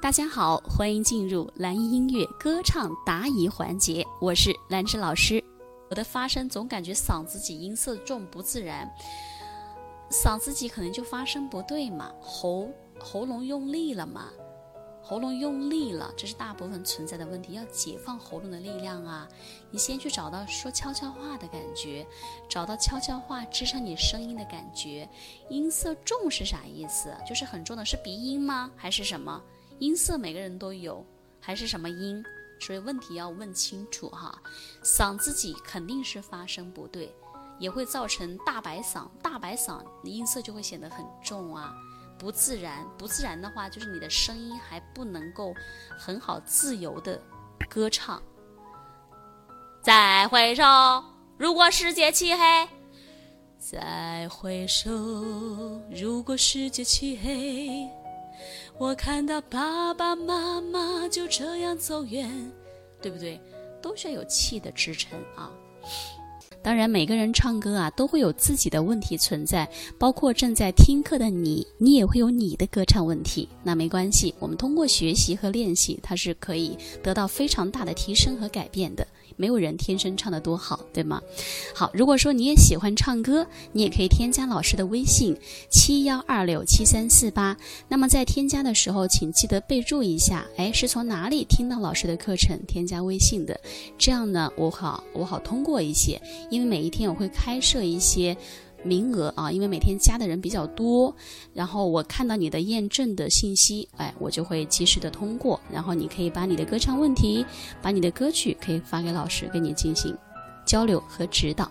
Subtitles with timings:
[0.00, 5.42] 大家好，欢迎进入蓝音音乐歌唱答疑环节，我是兰芝老师。
[5.90, 8.88] 我的发声总感觉嗓子挤，音色重不自然，
[10.08, 14.28] 嗓子挤可能就发声不对嘛，喉喉咙用力了嘛。
[15.02, 17.54] 喉咙用力了，这是大部分存在的问题。
[17.54, 19.26] 要解放喉咙的力量啊！
[19.70, 22.06] 你先去找到说悄悄话的感觉，
[22.48, 25.08] 找到悄悄话支撑你声音的感觉。
[25.48, 27.12] 音色重是啥意思？
[27.26, 28.70] 就是很重的，是鼻音吗？
[28.76, 29.42] 还是什么？
[29.78, 31.04] 音色每个人都有，
[31.40, 32.22] 还是什么音？
[32.60, 34.36] 所以问题要问清楚哈。
[34.82, 37.14] 嗓子挤肯定是发声不对，
[37.58, 39.06] 也会造成大白嗓。
[39.22, 41.72] 大白嗓音色就会显得很重啊。
[42.18, 45.54] 不自然，不自然的话，就是你的声音还不能够
[45.96, 47.22] 很好自由的
[47.70, 48.20] 歌唱。
[49.80, 50.64] 再回首，
[51.36, 52.66] 如果世界漆黑；
[53.56, 54.90] 再回首，
[55.94, 57.88] 如果世界漆黑，
[58.78, 62.30] 我看到爸爸妈妈就这样走远，
[63.00, 63.40] 对不对？
[63.80, 65.50] 都需要有气的支撑啊。
[66.60, 73.48] 当然，每个人唱歌啊，都会有自己的问题存在，包括正在听课的你，你也会有你的歌唱问题。
[73.62, 79.06] 那没关系，我们通过学习和练习，它是可以得到非常大的提升和改变的。
[79.36, 81.20] 没有人天生唱得多好，对吗？
[81.74, 85.36] 好，如果说你也喜欢唱歌，你也可以添加老师的微信
[85.70, 87.56] 七幺二六七三四八。
[87.88, 93.58] 那么在添加的时候，请记得备注一下，哎，是从哪里听到老师的课程添加微信的？
[93.98, 96.20] 这样呢，我好我好通过一些，
[96.50, 98.36] 因为每一天我会开设一些。
[98.82, 101.14] 名额啊，因为每天加的人比较多，
[101.52, 107.44] 然后我看到你的验证的信息，哎，我就会及时的通过，然后你可以把你的歌唱问题，
[107.82, 110.16] 把你的歌曲可以发给老师，跟你进行
[110.64, 111.70] 交流和指导。